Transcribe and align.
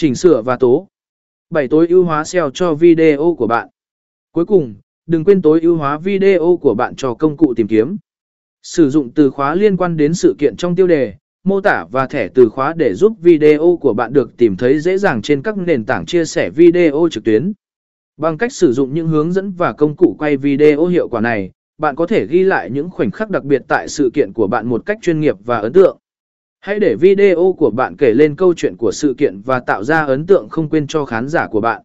chỉnh 0.00 0.14
sửa 0.14 0.42
và 0.42 0.56
tố. 0.56 0.88
7. 1.50 1.68
Tối 1.68 1.86
ưu 1.88 2.04
hóa 2.04 2.24
SEO 2.24 2.50
cho 2.50 2.74
video 2.74 3.34
của 3.38 3.46
bạn. 3.46 3.68
Cuối 4.32 4.44
cùng, 4.44 4.74
đừng 5.06 5.24
quên 5.24 5.42
tối 5.42 5.60
ưu 5.60 5.76
hóa 5.76 5.98
video 5.98 6.58
của 6.60 6.74
bạn 6.74 6.94
cho 6.96 7.14
công 7.14 7.36
cụ 7.36 7.54
tìm 7.54 7.68
kiếm. 7.68 7.96
Sử 8.62 8.90
dụng 8.90 9.10
từ 9.10 9.30
khóa 9.30 9.54
liên 9.54 9.76
quan 9.76 9.96
đến 9.96 10.14
sự 10.14 10.34
kiện 10.38 10.56
trong 10.56 10.76
tiêu 10.76 10.86
đề, 10.86 11.14
mô 11.44 11.60
tả 11.60 11.84
và 11.90 12.06
thẻ 12.06 12.28
từ 12.34 12.48
khóa 12.48 12.74
để 12.76 12.94
giúp 12.94 13.12
video 13.20 13.78
của 13.80 13.92
bạn 13.92 14.12
được 14.12 14.36
tìm 14.36 14.56
thấy 14.56 14.80
dễ 14.80 14.98
dàng 14.98 15.22
trên 15.22 15.42
các 15.42 15.58
nền 15.58 15.84
tảng 15.84 16.06
chia 16.06 16.24
sẻ 16.24 16.50
video 16.50 17.08
trực 17.10 17.24
tuyến. 17.24 17.52
Bằng 18.16 18.38
cách 18.38 18.52
sử 18.52 18.72
dụng 18.72 18.94
những 18.94 19.08
hướng 19.08 19.32
dẫn 19.32 19.52
và 19.52 19.72
công 19.72 19.96
cụ 19.96 20.16
quay 20.18 20.36
video 20.36 20.86
hiệu 20.86 21.08
quả 21.08 21.20
này, 21.20 21.50
bạn 21.78 21.96
có 21.96 22.06
thể 22.06 22.26
ghi 22.26 22.42
lại 22.42 22.70
những 22.70 22.90
khoảnh 22.90 23.10
khắc 23.10 23.30
đặc 23.30 23.44
biệt 23.44 23.62
tại 23.68 23.88
sự 23.88 24.10
kiện 24.14 24.32
của 24.32 24.46
bạn 24.46 24.66
một 24.66 24.86
cách 24.86 24.98
chuyên 25.02 25.20
nghiệp 25.20 25.36
và 25.44 25.58
ấn 25.58 25.72
tượng. 25.72 25.98
Hãy 26.64 26.78
để 26.78 26.96
video 26.96 27.54
của 27.58 27.70
bạn 27.70 27.96
kể 27.96 28.14
lên 28.14 28.36
câu 28.36 28.54
chuyện 28.56 28.76
của 28.76 28.92
sự 28.92 29.14
kiện 29.18 29.40
và 29.40 29.60
tạo 29.60 29.84
ra 29.84 30.04
ấn 30.04 30.26
tượng 30.26 30.48
không 30.48 30.68
quên 30.68 30.86
cho 30.86 31.04
khán 31.04 31.28
giả 31.28 31.46
của 31.46 31.60
bạn. 31.60 31.82